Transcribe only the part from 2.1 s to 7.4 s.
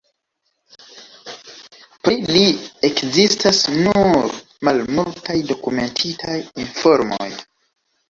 li ekzistas nur malmultaj dokumentitaj informoj.